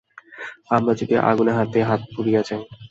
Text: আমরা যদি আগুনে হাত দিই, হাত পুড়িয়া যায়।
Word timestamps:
আমরা 0.69 0.93
যদি 0.99 1.13
আগুনে 1.29 1.51
হাত 1.57 1.67
দিই, 1.73 1.87
হাত 1.89 2.01
পুড়িয়া 2.13 2.41
যায়। 2.47 2.63